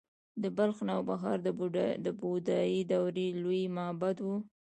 [0.41, 1.37] د بلخ نوبهار
[2.05, 4.27] د بودايي دورې لوی معبد و